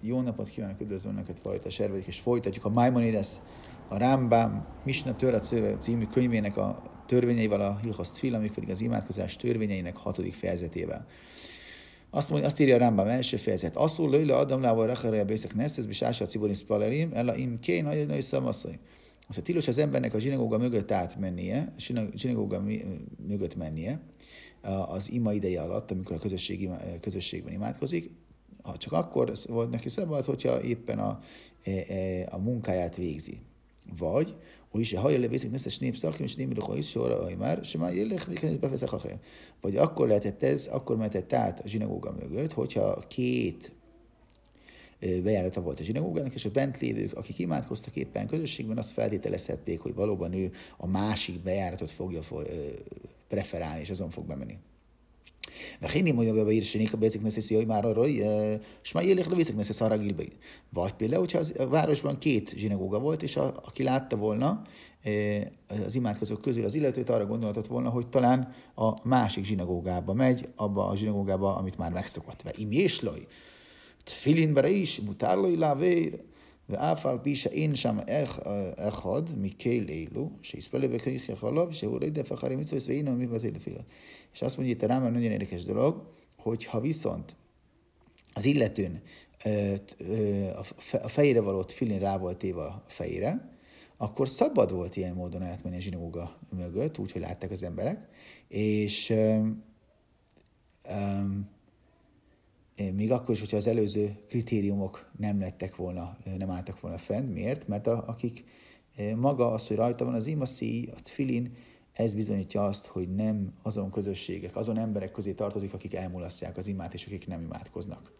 [0.00, 3.28] Jó napot kívánok, üdvözlöm Önöket, fajta servedik, és folytatjuk a Maimonides,
[3.88, 9.36] a Rambam Misna Törat című könyvének a törvényeivel, a Hilchoszt Fil, amik pedig az imádkozás
[9.36, 11.06] törvényeinek hatodik fejezetével.
[12.10, 13.76] Azt, mondja, azt írja a Rambam első fejezet.
[13.76, 18.22] Asszul lőle Adam lával recherre bészek nesztez, bisása ciborin spalerim, ella im kén nagy nagy
[18.22, 18.78] szamaszai.
[19.28, 21.80] Azt tilos az embernek a zsinagóga mögött átmennie, a
[22.14, 22.62] zsinagóga
[23.26, 24.00] mögött mennie,
[24.86, 26.70] az ima ideje alatt, amikor a közösség,
[27.00, 28.10] közösségben imádkozik,
[28.76, 31.20] csak akkor volt neki szabad, hogyha éppen a,
[31.64, 33.40] e, e, a munkáját végzi.
[33.98, 34.34] Vagy,
[34.68, 38.50] hogy is hajja lebészik neszes népszakim, és némre is sorra már, sem már jellek, mikor
[38.50, 39.00] befeszek a
[39.60, 43.72] Vagy akkor lehetett ez, akkor mehetett át a zsinagóga mögött, hogyha két
[44.98, 49.94] bejárata volt a zsinagógának, és a bent lévők, akik imádkoztak éppen közösségben, azt feltételezhették, hogy
[49.94, 52.20] valóban ő a másik bejáratot fogja
[53.28, 54.56] preferálni, és azon fog bemenni.
[55.80, 58.06] Vechéni mondja be a írsénik a bécik neszesz, hogy már arra,
[58.82, 60.32] és már élik a bécik neszesz arra gilbei.
[60.70, 64.62] Vagy például, hogyha a városban két zsinagóga volt, aki látta volna
[65.84, 70.86] az imádkozók közül az illetőt, arra gondolhatott volna, hogy talán a másik zsinagógába megy, abba
[70.88, 72.42] a zsinagógába, amit már megszokott.
[72.42, 73.26] Ve im és loj,
[74.04, 76.22] tfilinbere is, mutárloj lávér,
[76.69, 77.99] ואף על פי שאין שם
[78.75, 83.81] אחד מכל אלו, שיספל וכריך יכליו, שהוא לא ידף אחרי מצווה ואינו מבטל תפילה.
[84.33, 87.35] És azt mondja itt a Rámán nagyon érdekes dolog, hogy ha viszont
[88.33, 89.01] az illetőn
[91.01, 93.57] a fejére való filin rá volt téve a fejére,
[93.97, 98.07] akkor szabad volt ilyen módon átmenni a zsinagóga mögött, úgyhogy látták az emberek,
[98.47, 99.63] és um,
[100.89, 101.49] um,
[102.92, 107.24] még akkor is, hogyha az előző kritériumok nem lettek volna, nem álltak volna fenn.
[107.24, 107.68] Miért?
[107.68, 108.44] Mert a, akik
[109.16, 111.56] maga az, hogy rajta van az imaszí, a tfilin,
[111.92, 116.94] ez bizonyítja azt, hogy nem azon közösségek, azon emberek közé tartozik, akik elmulasztják az imát,
[116.94, 118.12] és akik nem imádkoznak.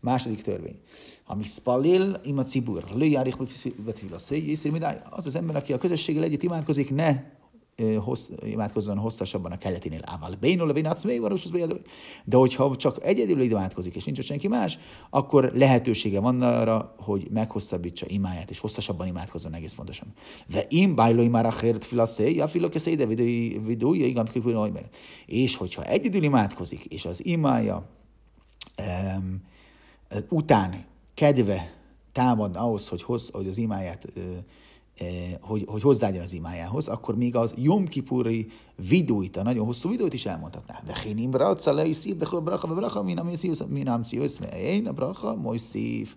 [0.00, 0.80] Második törvény.
[1.22, 3.40] Ha mi spalil ima cibur, lőjárich
[5.10, 7.22] az az ember, aki a közösséggel együtt imádkozik, ne
[7.98, 10.00] hossz, imádkozzon hosszasabban a keletinél.
[10.04, 11.20] Ával bénul a vinacmé,
[12.24, 14.78] de hogyha csak egyedül imádkozik, és nincs senki más,
[15.10, 20.12] akkor lehetősége van arra, hogy meghosszabbítsa imáját, és hosszasabban imádkozzon egész pontosan.
[20.46, 24.28] De im bájlói már a hért filaszé, a filokeszé, de vidúja, igen,
[25.26, 27.88] és hogyha egyedül imádkozik, és az imája
[28.78, 29.42] um,
[30.28, 30.84] után
[31.14, 31.72] kedve
[32.12, 34.22] támad ahhoz, hogy, hossz, hogy az imáját uh,
[35.40, 38.46] hogy, hogy hozzáadjon az imájához, akkor még az Jom Kipuri
[38.88, 40.82] vidújt, a nagyon hosszú vidújt is elmondhatná.
[40.86, 44.20] De én imra, lei szív, bechol bracha, bracha, minam szív,
[44.56, 46.14] én a bracha, moly szív.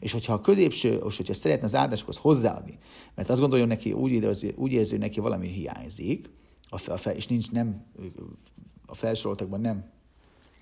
[0.00, 2.78] És hogyha a középső, és hogyha szeretne az áldásokhoz hozzáadni,
[3.14, 6.30] mert azt gondolja neki, úgy érzi, úgy érzi hogy neki valami hiányzik,
[6.68, 7.84] a, a, és nincs nem,
[8.86, 9.84] a felsoroltakban nem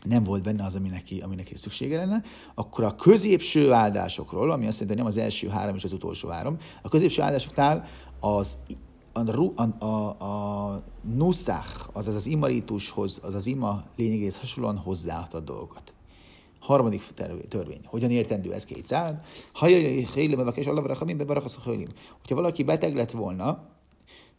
[0.09, 2.23] nem volt benne az, ami neki, ami neki szüksége lenne,
[2.55, 6.29] akkor a középső áldásokról, ami azt jelenti, hogy nem az első három és az utolsó
[6.29, 7.85] három, a középső áldásoknál
[8.21, 8.57] az
[9.57, 10.83] a, a, a, a
[11.17, 15.93] nuszach, azaz az imaritushoz, az az ima lényegéhez hasonlóan hozzáadhat dolgokat.
[16.61, 17.03] Harmadik
[17.49, 17.81] törvény.
[17.85, 19.21] Hogyan értendő ez két szád?
[19.53, 20.15] Ha jöjjön, és
[22.19, 23.74] Hogyha valaki beteg lett volna,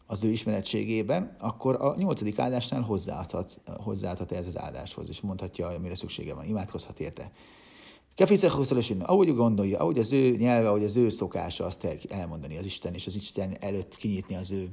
[0.06, 5.94] az ő ismeretségében, akkor a nyolcadik áldásnál hozzáadhat, hozzáadhat ez az áldáshoz, és mondhatja, amire
[5.94, 7.30] szüksége van, imádkozhat érte.
[8.14, 12.94] Kefiszechhosszalosin, ahogy gondolja, ahogy az ő nyelve, ahogy az ő szokása azt elmondani az Isten,
[12.94, 14.68] és az Isten előtt kinyitni az ő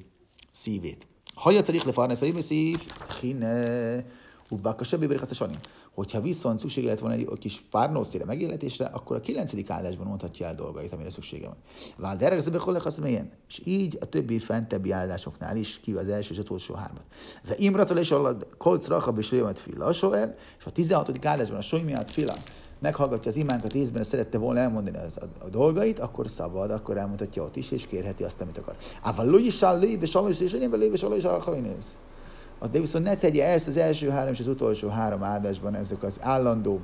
[0.52, 1.08] szívét.
[1.34, 2.80] Hajat le farnesz a szív,
[3.22, 4.06] hine,
[4.50, 5.58] Ubáka bébér sanim.
[5.94, 10.56] Hogyha viszont szükség lett volna egy kis párnószére megéletésre, akkor a kilencedik állásban mondhatja el
[10.56, 11.58] dolgait, amire szüksége van.
[11.96, 13.32] Vál deregzebe az mélyen.
[13.48, 17.04] És így a többi fentebbi állásoknál is, ki az első és utolsó hármat.
[17.48, 19.92] De imracal és alatt kolc rachab és jöjjmet fila a
[20.60, 21.26] és a 16.
[21.26, 22.34] állásban a sojmiát fila
[22.80, 26.98] meghallgatja az imánkat részben, és szerette volna elmondani az, a, a, dolgait, akkor szabad, akkor
[26.98, 28.76] elmondhatja ott is, és kérheti azt, amit akar.
[29.02, 31.28] Ával lőj is áll, lőj, és én lőj, és alaj, és
[32.72, 36.18] de viszont ne tegye ezt az első három és az utolsó három áldásban, ezek az
[36.22, 36.80] állandó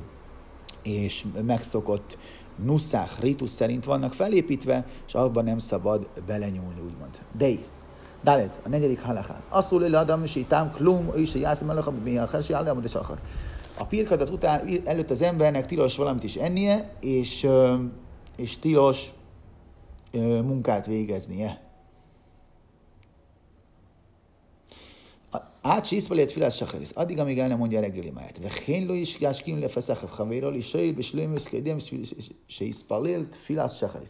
[0.83, 2.17] és megszokott
[2.63, 7.21] nusszák, ritus szerint vannak felépítve, és abban nem szabad belenyúlni, úgymond.
[7.37, 7.59] Dei.
[8.23, 9.41] Dalet, a negyedik halakán.
[9.49, 12.87] Asszul le adam, és itám klum, és a jászom elakam, mi a hersi állám, de
[12.93, 13.19] akar.
[13.79, 17.47] A pirkadat után előtt az embernek tilos valamit is ennie, és,
[18.35, 19.11] és tilos
[20.43, 21.68] munkát végeznie.
[27.37, 28.39] El nem mondja a reggeli máját.
[28.39, 31.77] De hénló is jáskim lefeszechev havéról, és sajl, és lőmösz, kedem,
[32.47, 34.09] se iszpalélt tfilás sacharis.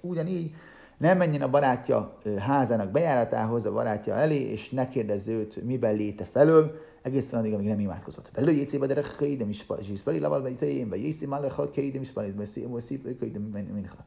[0.00, 0.50] Ugyanígy
[0.98, 6.24] nem menjen a barátja házának bejáratához, a barátja elé, és ne kérdezz őt, miben léte
[6.24, 8.30] felől, egészen addig, amíg nem imádkozott.
[8.34, 13.18] Belő jécébe de de is ispali laval bejtején, vagy jészé málecha kéidem ispali, vagy szép
[13.18, 14.04] kéidem mincha.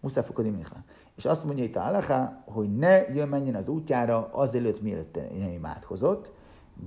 [0.00, 0.76] Muszáfokodi mincha.
[1.16, 5.52] És azt mondja itt a Alaha, hogy ne jön menjen az útjára azelőtt, mielőtt nem
[5.52, 6.32] imádkozott,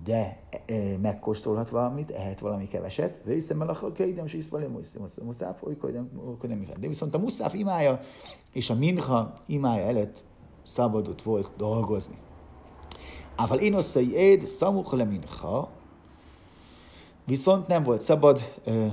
[0.03, 4.67] de e, megkóstolhat valamit, ehet valami keveset, vőszem el a keidem, és iszvali
[5.23, 5.63] muszáf,
[6.41, 7.99] nem De viszont a muszáf imája
[8.51, 10.23] és a minha imája előtt
[10.61, 12.17] szabadott volt dolgozni.
[13.35, 15.69] Ával én osztai éd, szamuch le minha,
[17.25, 18.85] viszont nem volt szabad ö,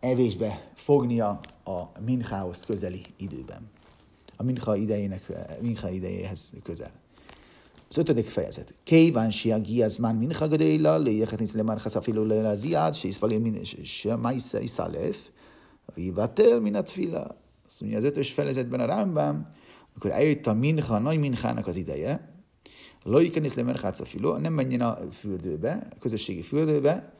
[0.00, 1.40] evésbe fognia
[1.76, 3.70] a minhához közeli időben.
[4.36, 6.90] A minha idejének, minha idejéhez közel.
[7.88, 8.74] Az ötödik fejezet.
[8.82, 13.08] Kéván siagi az már mincha gadéla, léjeket nincs le már hasafilu le az iad, se
[13.08, 15.28] iszfali min se iszalef,
[15.94, 17.36] vivatel min a tfila.
[17.66, 19.54] Azt mondja az ötös fejezetben a Rámbám,
[19.90, 22.30] amikor eljött a mincha, a nagy minchának az ideje,
[23.02, 27.12] Lojken lemerhátsz a nem menjen a fürdőbe, a közösségi fürdőbe,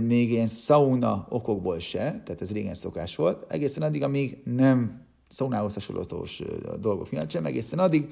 [0.00, 5.74] még ilyen sauna okokból se, tehát ez régen szokás volt, egészen addig, amíg nem szaunához
[5.74, 6.42] hasonlótós
[6.80, 8.08] dolgok miatt sem, egészen addig,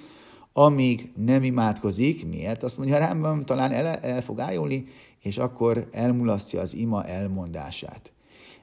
[0.53, 2.27] amíg nem imádkozik.
[2.27, 2.63] Miért?
[2.63, 4.85] Azt mondja, Rámban talán el, el fog ájulni,
[5.21, 8.13] és akkor elmulasztja az ima elmondását.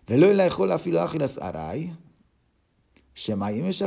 [0.05, 1.91] Velőle holafila achilas aráj,
[3.17, 3.83] Semáim és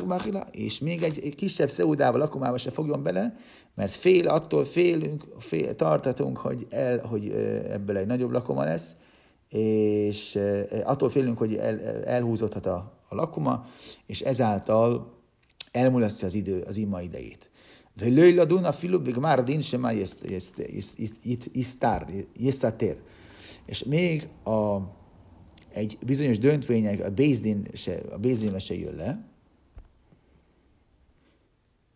[0.51, 3.37] és még egy kisebb szeudával, akumába se fogjon bele,
[3.75, 7.31] mert fél, attól félünk, fél, tartatunk, hogy, el, hogy
[7.71, 8.95] ebből egy nagyobb lakoma lesz,
[9.49, 10.39] és
[10.85, 13.67] attól félünk, hogy el, elhúzódhat a, a lakoma,
[14.07, 15.13] és ezáltal
[15.71, 17.51] elmulasztja az idő, az ima idejét.
[17.95, 18.35] Völőj
[18.65, 19.95] a filubig már din sem már
[22.33, 22.97] isztátér.
[23.65, 24.79] És még a
[25.79, 29.25] egy bizonyos döntvények, a Bézdin se, a Bézdin se jön le,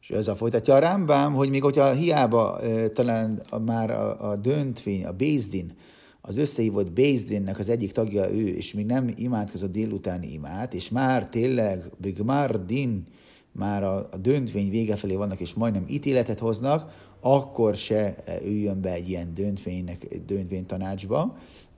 [0.00, 2.60] és ezzel folytatja a Rámbám, hogy még hogyha hiába
[2.92, 5.72] talán a, már a, a döntvény, a Bézdin,
[6.20, 11.28] az összehívott Bézdinnek az egyik tagja ő, és még nem imádkozott délutáni imát, és már
[11.28, 13.06] tényleg Bigmar Din,
[13.52, 18.92] már a, a döntvény vége felé vannak, és majdnem ítéletet hoznak, akkor se üljön be
[18.92, 21.36] egy ilyen döntvénynek, döntvény tanácsba.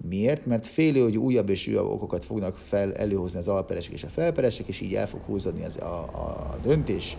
[0.09, 0.47] Miért?
[0.47, 4.67] Mert félő, hogy újabb és újabb okokat fognak fel előhozni az alperesek és a felperesek,
[4.67, 7.17] és így el fog húzódni az, a, a döntés,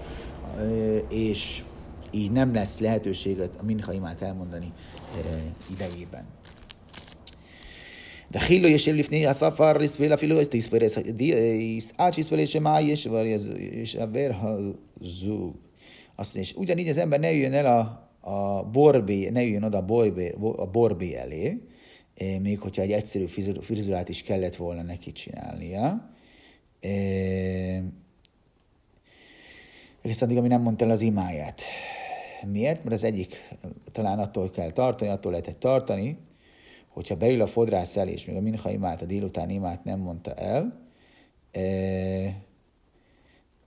[1.10, 1.64] és
[2.12, 4.72] így nem lesz lehetőséget a minhaimát elmondani
[5.72, 6.35] idejében.
[8.35, 10.99] דחילו ישב לפני הספר, יסבל אפילו תספרס,
[11.99, 14.31] עד שיספרס שמע יש, וישבר
[15.01, 15.57] הזוג.
[16.21, 19.85] Azt és ugyanígy az ember ne jöjjön el a, a borbé, ne jöjjön oda a
[19.85, 21.59] borbé, a borbé elé,
[22.41, 23.27] még hogyha egy egyszerű
[23.61, 26.11] frizurát is kellett volna neki csinálnia.
[30.03, 31.63] Egész addig, ami nem mondta el az imáját.
[32.53, 32.85] Miért?
[32.85, 33.49] Mert az egyik
[33.93, 36.17] talán attól kell tartani, attól lehetett tartani,
[36.96, 40.34] hogyha beül a fodrász elé, és még a minha imát, a délután imát nem mondta
[40.34, 40.82] el,
[41.52, 41.62] e,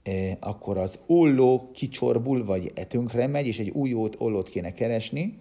[0.03, 5.39] e, akkor az olló kicsorbul, vagy e tönkre megy, és egy új ollót kéne keresni,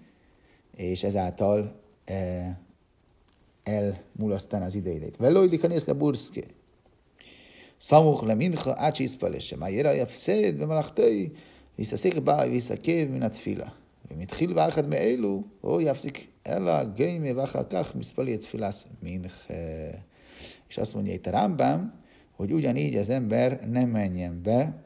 [0.76, 2.60] és ezáltal e,
[3.64, 5.18] elmulasztani az idejét.
[5.18, 6.44] Velojdik néz le burszki.
[7.78, 11.32] Szamuch le mincha ácsi iszpelese, májéra jafszéd, bemalachtai,
[11.76, 13.74] visszaszék báj, visszakév, minat fila.
[14.11, 19.55] ואם התחיל באחד מאלו, או יפסיק אלא גיימה ואחר כך מספלי את תפילת מנחה.
[20.73, 21.93] És azt mondja itt a Rambam,
[22.31, 24.85] hogy ugyanígy az ember nem menjen be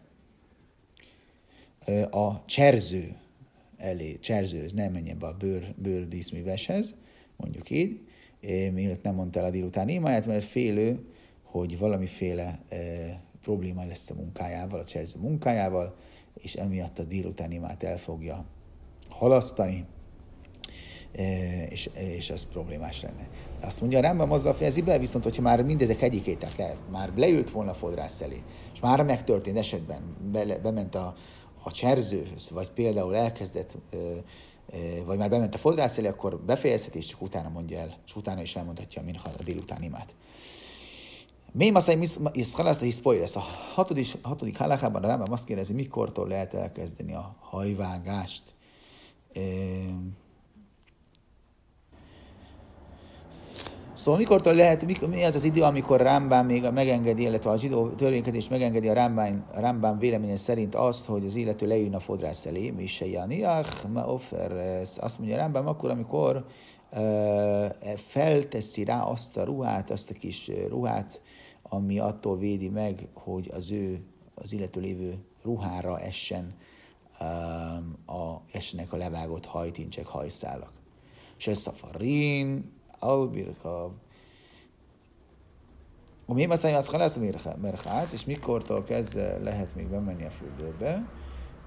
[2.10, 3.16] a cserző
[3.76, 6.94] elé, cserzőhöz, nem menjen be a bőr, bőrdíszműveshez,
[7.36, 8.00] mondjuk így,
[8.72, 10.98] mielőtt nem mondta el a délután imáját, mert félő,
[11.42, 12.76] hogy valamiféle e,
[13.42, 15.96] probléma lesz a munkájával, a cserző munkájával,
[16.34, 18.44] és emiatt a délután imát el fogja
[19.21, 19.85] halasztani,
[21.69, 23.27] és, és az problémás lenne.
[23.59, 27.51] Azt mondja, a Rambam azzal fejezi be, viszont hogyha már mindezek egyikét el, már leült
[27.51, 28.41] volna a fodrász elé,
[28.73, 30.01] és már megtörtént esetben,
[30.31, 31.15] be, bement a,
[31.63, 33.77] a cserzőhöz, vagy például elkezdett,
[35.05, 38.41] vagy már bement a fodrász elé, akkor befejezheti, és csak utána mondja el, és utána
[38.41, 40.13] is elmondhatja a minha a délután imát.
[41.51, 43.35] Mi maszai iszhalászta hiszpoires.
[43.35, 48.43] A hatodik, hatodik halakában a Rambam azt kérdezi, mikortól lehet elkezdeni a hajvágást.
[54.01, 57.89] Szóval mikortól lehet, mikor, mi az az idő, amikor Rámbán még megengedi, illetve a zsidó
[57.89, 62.69] törvénykezés megengedi a Rámbán, Rámbán véleménye szerint azt, hogy az illető lejön a fodrász elé,
[62.69, 66.45] mi se janiach, ma offer, azt mondja Rámbán akkor, amikor
[66.91, 71.21] uh, felteszi rá azt a ruhát, azt a kis ruhát,
[71.61, 74.01] ami attól védi meg, hogy az ő
[74.35, 76.55] az illető lévő ruhára essen
[78.05, 80.71] a, essenek a levágott hajtincsek, hajszálak.
[81.37, 83.91] Se szafarin, albirka,
[86.25, 87.17] a mi aztán az halász
[87.61, 91.07] merchác, és mikortól kezdve lehet még bemenni a fürdőbe,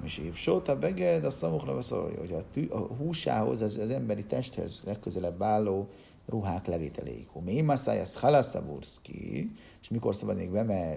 [0.05, 4.25] és évsót a beged, a szamukra szólja, hogy a, tű, a húsához, az, az emberi
[4.25, 5.89] testhez legközelebb álló
[6.27, 7.29] ruhák levételéig.
[7.45, 9.51] Mi maszáj, az halaszaburszki,
[9.83, 10.51] és mikor szabad még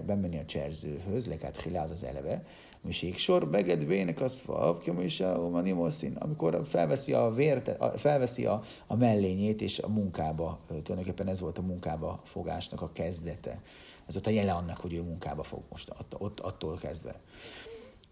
[0.04, 2.44] bemenni a cserzőhöz, lekát az eleve,
[2.80, 8.62] Misik sor beged bének az fav, is a manimoszin, amikor felveszi a vért, felveszi a,
[8.86, 13.62] a mellényét, és a munkába, tulajdonképpen ez volt a munkába fogásnak a kezdete.
[14.06, 17.20] Ez ott a jele annak, hogy ő munkába fog most, att, ott, attól kezdve.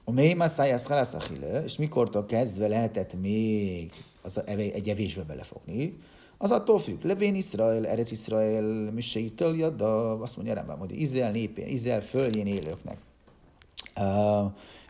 [0.04, 3.92] A mély masszájász halászachile, és mikortól kezdve lehetett még
[4.22, 5.98] az egy evésbe belefogni,
[6.38, 7.04] az attól függ.
[7.04, 12.98] Levén Izrael, Erec Izrael, Miseitől Jadda, azt mondja Rambam, hogy Izrael népén, Izrael földjén élőknek.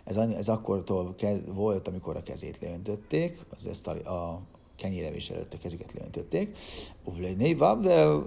[0.05, 4.41] Ez, ez akkortól kez, volt, amikor a kezét leöntötték, az ezt a, a
[4.77, 6.57] kenyérevés előtt a kezüket leöntötték.
[7.05, 8.27] Uvlejné Vavel,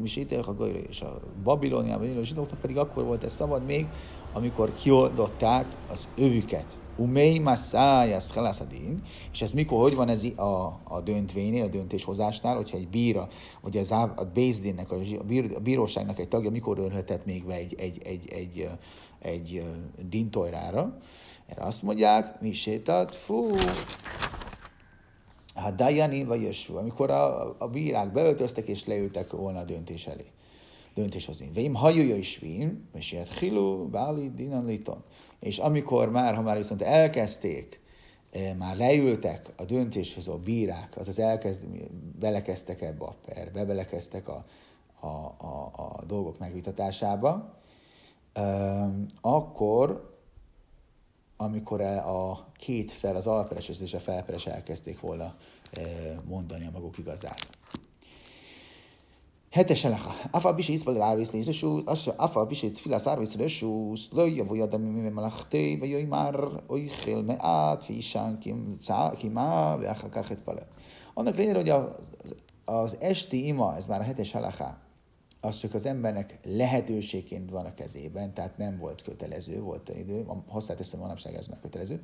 [0.00, 3.86] Misítel Hagajra, és a Babilóniában élő zsidóknak pedig akkor volt ez szabad még,
[4.32, 6.78] amikor kioldották az övüket.
[6.96, 12.76] Umei Massájász Halászadin, és ez mikor, hogy van ez a, a döntvénél, a döntéshozásnál, hogyha
[12.76, 13.28] egy bíra,
[13.60, 14.96] vagy az, a Bézdinnek, a,
[15.26, 18.68] bír, a bíróságnak egy tagja, mikor ölhetett még be egy, egy, egy, egy,
[19.20, 19.64] egy, egy
[20.08, 20.98] dintojrára,
[21.46, 23.46] erre azt mondják, mi sétalt, fú,
[25.54, 30.26] hát Dajani vagy Jösfú, amikor a, a bírák beöltöztek és leültek volna a döntés elé
[30.94, 31.50] döntéshozni.
[31.52, 35.02] Vém hajója is vím, és ilyet hilu, báli, dinan, liton.
[35.40, 37.80] És amikor már, ha már viszont elkezdték,
[38.30, 41.64] eh, már leültek a döntéshozó bírák, azaz elkezd,
[42.18, 44.44] belekezdtek ebbe a perbe, belekezdtek a,
[45.00, 47.58] a, a, a dolgok megvitatásába,
[48.38, 50.12] um, akkor,
[51.36, 55.34] amikor e a két fel, az alperes és a felperes elkezdték volna
[56.24, 57.46] mondani a maguk igazát.
[59.54, 60.14] Hetes elecha.
[60.30, 64.82] Afa bisi izbal elárvész lész rösú, assa afa bisi tfilász árvész rösú, szlöj javó jadam
[64.82, 66.34] mime malachté, vagy jaj már
[66.66, 68.38] ojhél me át, fissán
[69.18, 70.66] kimá, beáha kachet pale.
[71.14, 71.90] Annak lényeg, hogy az,
[72.64, 74.78] az esti ima, ez már a hetes elecha,
[75.40, 81.00] az csak az embernek lehetőségként van a kezében, tehát nem volt kötelező, volt idő, hozzáteszem
[81.00, 82.00] manapság ez már kötelező,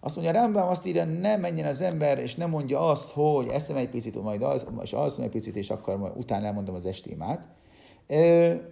[0.00, 3.76] azt mondja, Rambam azt írja, ne menjen az ember, és nem mondja azt, hogy eszem
[3.76, 7.48] egy picit, majd az, és alszom egy picit, és akkor majd utána elmondom az estémát.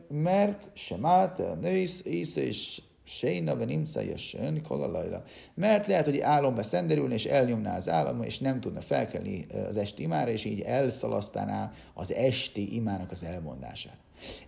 [0.08, 5.22] Mert semát, nősz, ész, és Séna ve nimca jössön, kolalajla.
[5.54, 10.02] Mert lehet, hogy álomba szenderülne, és elnyomná az álom, és nem tudna felkelni az esti
[10.02, 13.96] imára, és így elszalasztaná az esti imának az elmondását.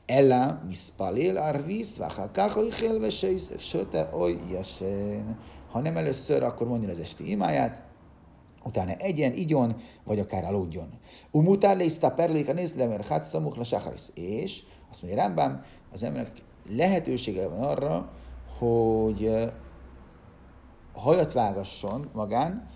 [0.06, 5.38] Ella mispalil arvis, vachakach oichel vesejsz, söte oly jasen.
[5.76, 7.82] Ha nem először, akkor mondja az esti imáját,
[8.64, 10.88] utána egyen, igyon, vagy akár aludjon.
[11.30, 14.02] Umutár lészta perléka nézlemer hát szamuk sacharis.
[14.14, 16.32] És azt mondja Rambam, az embernek
[16.68, 18.12] lehetősége van arra,
[18.58, 19.50] hogy
[20.92, 22.68] hajat vágasson magán,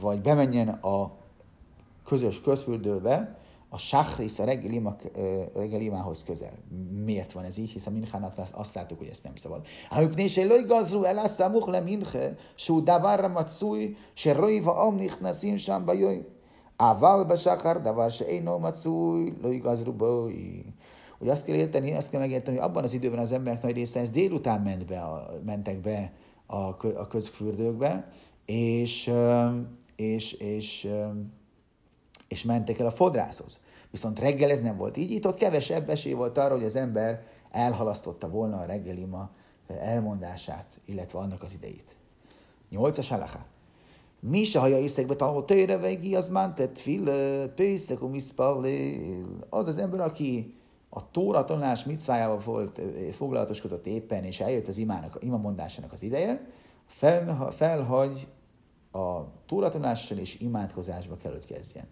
[0.00, 1.12] vagy bemenjen a
[2.04, 6.52] közös közfürdőbe, a sáhrész a reggel imához közel.
[7.04, 7.70] Miért van ez így?
[7.70, 9.66] Hiszen Minchának azt láttuk, hogy ezt nem szabad.
[9.90, 15.56] Amipné se loj gazru el aszámuch le minche, sú davarra macúj, se rojva omnich naszim
[15.56, 16.24] sem bajoj.
[16.76, 20.64] Ával besakar, davar se éno macúj, loj gazru boj.
[21.18, 24.00] Hogy azt kell érteni, azt kell megérteni, hogy abban az időben az emberek nagy része
[24.00, 26.12] ez délután ment be a, mentek be
[26.46, 26.56] a,
[26.94, 28.10] a közfürdőkbe,
[28.44, 29.12] és,
[29.96, 30.88] és, és, és
[32.44, 33.58] mentek el a fodrászhoz.
[33.90, 37.26] Viszont reggel ez nem volt így, itt ott kevesebb esély volt arra, hogy az ember
[37.50, 39.30] elhalasztotta volna a reggelima
[39.66, 41.96] elmondását, illetve annak az idejét.
[42.70, 43.46] Nyolcas halaká.
[44.20, 47.10] Mi se haja észekbe tanul tőre vegi, az tett fil,
[47.48, 47.98] pészek,
[49.48, 50.54] Az az ember, aki
[50.88, 52.80] a Tóra tanulás micvájával volt,
[53.12, 56.46] foglalatoskodott éppen, és eljött az imának, ima mondásának az ideje,
[56.86, 58.26] fel, felhagy
[58.92, 61.86] a Tóra tanulással és imádkozásba kell, hogy kezdjen.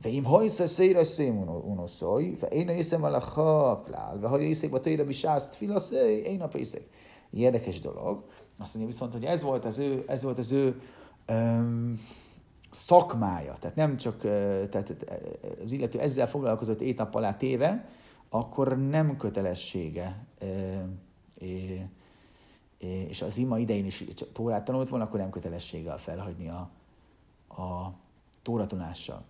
[0.00, 6.42] ואם הויסה סיירה סיימון אונוסוי, ואין היszem הלכה כלל, והיszek בתירה בשעס תפילה סי, אין
[6.42, 6.82] a pészek.
[7.32, 8.24] Érdekes dolog.
[8.58, 10.80] Azt mondja viszont, hogy ez volt az ő, ez volt az ő
[11.28, 12.00] um,
[12.70, 13.56] szakmája.
[13.60, 14.20] Tehát nem csak
[14.70, 14.94] tehát
[15.62, 17.88] az illető ezzel foglalkozott ét nap alá téve,
[18.28, 20.26] akkor nem kötelessége,
[23.08, 26.70] és az ima idején is Tórát tanult volna, akkor nem kötelessége a felhagyni a,
[27.62, 27.92] a
[28.42, 29.24] tóratunással.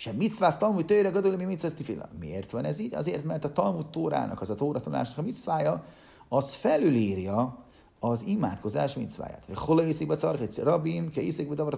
[0.00, 2.08] Sem mitzvász Talmud tőre gadol, mi mitzvász tifila.
[2.20, 2.94] Miért van ez így?
[2.94, 5.84] Azért, mert a Talmud Tórának, az a Tóra tanulásnak a mitzvája,
[6.28, 7.56] az felülírja
[7.98, 9.46] az imádkozás mincváját.
[9.54, 11.76] Hol iszik be carkec, rabim, ke iszik be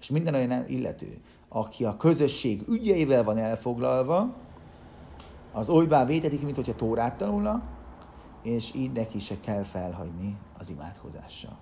[0.00, 4.34] És minden olyan illető, aki a közösség ügyeivel van elfoglalva,
[5.52, 7.62] az olybá vétetik, mint hogyha Tórát tanulna,
[8.42, 11.58] és így neki se kell felhagyni az imádkozással.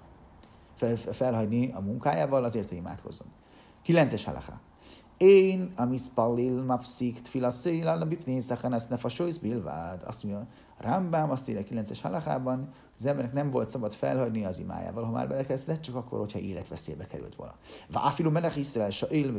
[0.75, 3.26] Fel, felhagyni a munkájával azért, hogy imádkozzon.
[3.82, 4.61] Kilences halaká.
[5.16, 10.02] Én, a mispallil mafszik tfilaszél, a bipnészeken ezt ne fasojsz bilvád.
[10.06, 10.47] Azt mondja,
[10.78, 12.68] Rambám azt írja 9-es halakában,
[12.99, 17.06] az embernek nem volt szabad felhagyni az imájával, ha már belekezdett, csak akkor, hogyha életveszélybe
[17.06, 17.54] került volna.
[17.92, 19.35] Váfilú melech Iszrael, sa él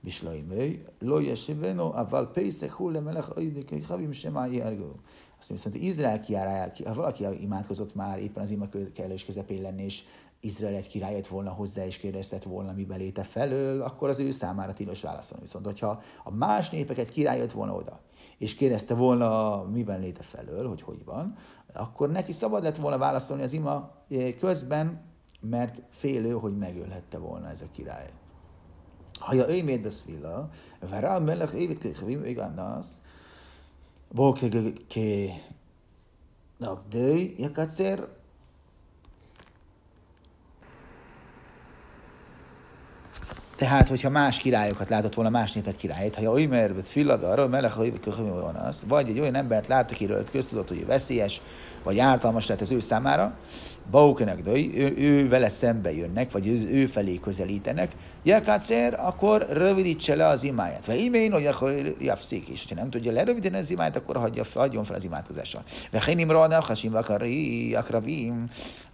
[0.00, 4.90] bislajmöj, lojes veno, aval pészek hulle melech aidek, havim sem ergő.
[5.38, 9.82] Azt mondja, viszont Izrael kiárája, ha valaki imádkozott már éppen az ima kellős közepén lenni,
[9.82, 10.04] és
[10.44, 14.30] Izrael egy király jött volna hozzá és kérdeztett volna mi beléte felől, akkor az ő
[14.30, 15.44] számára tilos válaszolni.
[15.44, 18.00] Viszont hogyha a más népek egy király jött volna oda,
[18.38, 21.36] és kérdezte volna miben léte felől, hogy hogy van,
[21.72, 25.02] akkor neki szabad lett volna válaszolni az ima eh, közben,
[25.40, 28.10] mert félő, hogy megölhette volna ez a király.
[29.18, 30.48] Ha ja ő mér beszvilla,
[30.90, 33.00] verá mellek évit kékhvim, igannász,
[34.10, 35.32] bókegé, eh, ké,
[36.58, 38.08] nagdőj, jakacér,
[43.62, 47.76] Tehát, hogyha más királyokat látott volna, más népek királyait, ha Oimer, vagy Fillad, arra melech,
[48.16, 51.40] van azt, vagy egy olyan embert lát, akiről köztudott, hogy veszélyes,
[51.82, 53.36] vagy ártalmas lehet az ő számára,
[53.90, 57.92] Baukenek, ő, ő, vele szembe jönnek, vagy ő, ő felé közelítenek,
[58.22, 60.86] Jakácer, akkor rövidítse le az imáját.
[60.86, 62.64] Vagy imén, hogy akkor javszik is.
[62.68, 65.62] Ha nem tudja lerövidíteni az imáját, akkor hagyja, hagyjon fel az imádkozással.
[65.90, 68.48] Vechenim rana, hasim vakari, akravim,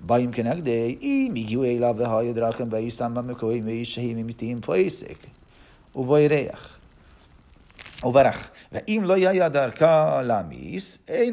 [0.06, 3.94] bajim kenek, de így míg jó éjlá, ve hajod rákem be, isztán, amikor mi is,
[3.96, 5.18] mi poészék.
[5.92, 6.64] Uvajreach.
[8.02, 8.50] Uvarach.
[8.70, 10.84] Ve im lo jajadarka lamis,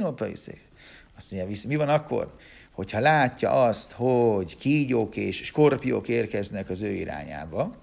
[0.02, 0.62] a poészék.
[1.18, 2.34] Azt mondja, mi van akkor?
[2.72, 7.76] Hogyha látja azt, hogy kígyók és skorpiók érkeznek az ő irányába,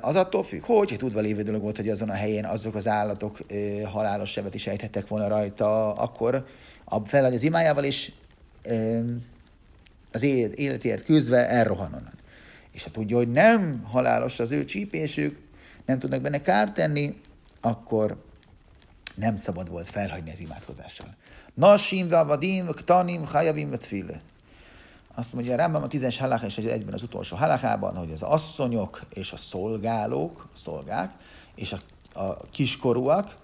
[0.00, 3.38] az attól függ, hogy tudva lévő dolog volt, hogy azon a helyen azok az állatok
[3.84, 6.46] halálos sebet is ejthettek volna rajta, akkor
[6.84, 8.12] a fel az imájával is
[10.12, 12.12] az életért küzdve elrohan onnan.
[12.76, 15.38] És ha tudja, hogy nem halálos az ő csípésük,
[15.84, 17.20] nem tudnak benne kárt tenni,
[17.60, 18.24] akkor
[19.14, 21.14] nem szabad volt felhagyni az imádkozással.
[21.54, 24.20] Nasim, vavadim, ktanim, hajavim, tfile.
[25.14, 29.00] Azt mondja a Rambam a tízes halach és egyben az utolsó halachában, hogy az asszonyok
[29.12, 31.12] és a szolgálók, a szolgák,
[31.54, 31.80] és a,
[32.20, 33.36] a kiskorúak,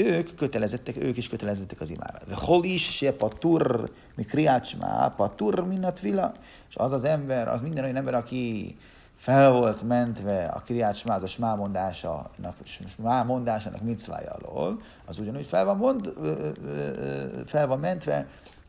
[0.00, 2.18] ők kötelezettek, ők is kötelezettek az imára.
[2.34, 6.32] Hol is se patur, mi kriácsmá, patur minnat vila,
[6.68, 8.76] és az az ember, az minden olyan ember, aki
[9.16, 15.76] fel volt mentve a Kriát Smáz a smámondásának, smámondásának micvája alól, az ugyanúgy fel van,
[15.76, 16.12] mond,
[17.46, 18.26] fel van mentve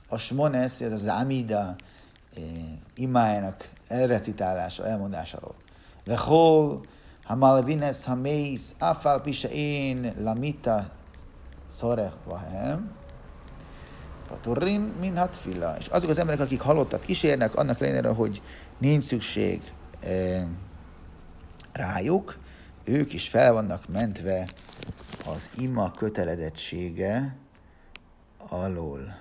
[0.08, 1.76] a smonesz, ez az amida
[2.96, 5.56] imájának elrecitálása, elmondása alól.
[6.04, 6.82] De hol,
[7.24, 10.90] ha malvines, ha mész, afál pisa én, lamita,
[11.72, 12.92] szorech vahem,
[14.28, 15.76] paturin minhat fila.
[15.78, 18.42] És azok az emberek, akik halottat kísérnek, annak ellenére, hogy
[18.78, 19.62] nincs szükség
[21.72, 22.38] rájuk,
[22.84, 24.48] ők is fel vannak mentve
[25.26, 27.36] az ima kötelezettsége
[28.38, 29.16] alól.